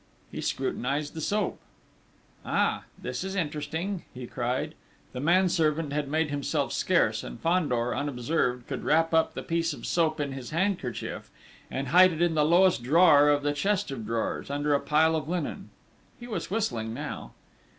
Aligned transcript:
He 0.31 0.41
scrutinised 0.41 1.13
the 1.13 1.21
soap. 1.21 1.59
"Ah! 2.43 2.85
This 2.99 3.23
is 3.23 3.35
interesting!" 3.35 4.03
he 4.15 4.25
cried. 4.25 4.73
The 5.13 5.19
manservant 5.19 5.93
had 5.93 6.07
made 6.07 6.31
himself 6.31 6.73
scarce; 6.73 7.23
and 7.23 7.39
Fandor, 7.39 7.95
unobserved, 7.95 8.65
could 8.65 8.83
wrap 8.83 9.13
up 9.13 9.35
the 9.35 9.43
piece 9.43 9.73
of 9.73 9.85
soap 9.85 10.19
in 10.19 10.31
his 10.31 10.49
handkerchief 10.49 11.29
and 11.69 11.89
hide 11.89 12.11
it 12.13 12.19
in 12.23 12.33
the 12.33 12.43
lowest 12.43 12.81
drawer 12.81 13.29
of 13.29 13.43
the 13.43 13.53
chest 13.53 13.91
of 13.91 14.07
drawers, 14.07 14.49
under 14.49 14.73
a 14.73 14.79
pile 14.79 15.15
of 15.15 15.29
linen. 15.29 15.69
He 16.19 16.25
was 16.25 16.49
whistling 16.49 16.95
now. 16.95 17.33